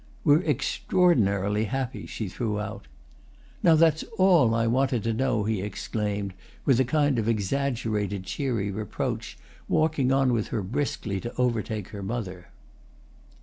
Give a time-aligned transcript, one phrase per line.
[0.23, 2.87] "We're extraordinarily happy," she threw out.
[3.61, 6.33] "Now that's all I wanted to know!" he exclaimed,
[6.65, 9.37] with a kind of exaggerated cheery reproach,
[9.67, 12.47] walking on with her briskly to overtake her mother.